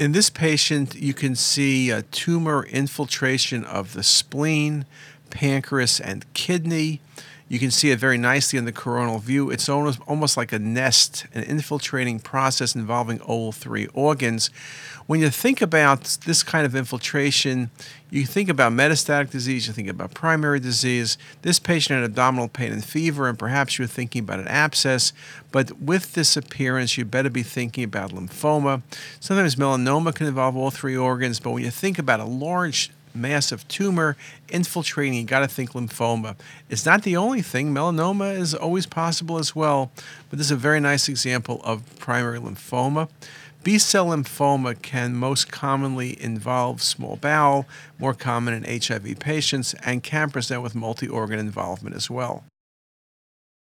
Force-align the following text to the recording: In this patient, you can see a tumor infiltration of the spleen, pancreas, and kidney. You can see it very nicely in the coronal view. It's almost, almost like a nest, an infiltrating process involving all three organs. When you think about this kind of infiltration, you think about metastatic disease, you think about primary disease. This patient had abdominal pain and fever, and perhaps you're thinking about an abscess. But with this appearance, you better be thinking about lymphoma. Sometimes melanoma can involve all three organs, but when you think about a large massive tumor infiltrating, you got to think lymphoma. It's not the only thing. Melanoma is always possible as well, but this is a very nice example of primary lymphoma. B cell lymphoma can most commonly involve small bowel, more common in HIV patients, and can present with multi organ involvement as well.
In 0.00 0.12
this 0.12 0.30
patient, 0.30 0.94
you 0.94 1.12
can 1.12 1.36
see 1.36 1.90
a 1.90 2.00
tumor 2.00 2.64
infiltration 2.64 3.64
of 3.64 3.92
the 3.92 4.02
spleen, 4.02 4.86
pancreas, 5.30 6.00
and 6.00 6.32
kidney. 6.34 7.00
You 7.48 7.58
can 7.58 7.72
see 7.72 7.90
it 7.90 7.98
very 7.98 8.16
nicely 8.16 8.60
in 8.60 8.64
the 8.64 8.70
coronal 8.72 9.18
view. 9.18 9.50
It's 9.50 9.68
almost, 9.68 9.98
almost 10.06 10.36
like 10.36 10.52
a 10.52 10.58
nest, 10.60 11.26
an 11.34 11.42
infiltrating 11.42 12.20
process 12.20 12.76
involving 12.76 13.20
all 13.22 13.50
three 13.50 13.88
organs. 13.92 14.50
When 15.08 15.18
you 15.18 15.30
think 15.30 15.60
about 15.60 16.18
this 16.26 16.44
kind 16.44 16.64
of 16.64 16.76
infiltration, 16.76 17.70
you 18.08 18.24
think 18.24 18.48
about 18.48 18.70
metastatic 18.70 19.30
disease, 19.30 19.66
you 19.66 19.72
think 19.72 19.88
about 19.88 20.14
primary 20.14 20.60
disease. 20.60 21.18
This 21.42 21.58
patient 21.58 21.98
had 22.00 22.08
abdominal 22.08 22.46
pain 22.46 22.70
and 22.70 22.84
fever, 22.84 23.28
and 23.28 23.36
perhaps 23.36 23.76
you're 23.76 23.88
thinking 23.88 24.22
about 24.22 24.38
an 24.38 24.46
abscess. 24.46 25.12
But 25.50 25.80
with 25.80 26.12
this 26.12 26.36
appearance, 26.36 26.96
you 26.96 27.04
better 27.04 27.30
be 27.30 27.42
thinking 27.42 27.82
about 27.82 28.12
lymphoma. 28.12 28.82
Sometimes 29.18 29.56
melanoma 29.56 30.14
can 30.14 30.28
involve 30.28 30.56
all 30.56 30.70
three 30.70 30.96
organs, 30.96 31.40
but 31.40 31.50
when 31.50 31.64
you 31.64 31.72
think 31.72 31.98
about 31.98 32.20
a 32.20 32.24
large 32.24 32.92
massive 33.14 33.66
tumor 33.68 34.16
infiltrating, 34.48 35.14
you 35.14 35.24
got 35.24 35.40
to 35.40 35.48
think 35.48 35.72
lymphoma. 35.72 36.36
It's 36.68 36.86
not 36.86 37.02
the 37.02 37.16
only 37.16 37.42
thing. 37.42 37.72
Melanoma 37.72 38.36
is 38.36 38.54
always 38.54 38.86
possible 38.86 39.38
as 39.38 39.54
well, 39.54 39.90
but 40.28 40.38
this 40.38 40.48
is 40.48 40.52
a 40.52 40.56
very 40.56 40.80
nice 40.80 41.08
example 41.08 41.60
of 41.64 41.82
primary 41.98 42.38
lymphoma. 42.38 43.08
B 43.62 43.78
cell 43.78 44.06
lymphoma 44.06 44.80
can 44.80 45.14
most 45.14 45.52
commonly 45.52 46.20
involve 46.22 46.82
small 46.82 47.16
bowel, 47.16 47.66
more 47.98 48.14
common 48.14 48.54
in 48.54 48.82
HIV 48.82 49.18
patients, 49.18 49.74
and 49.84 50.02
can 50.02 50.30
present 50.30 50.62
with 50.62 50.74
multi 50.74 51.06
organ 51.06 51.38
involvement 51.38 51.94
as 51.94 52.08
well. 52.08 52.44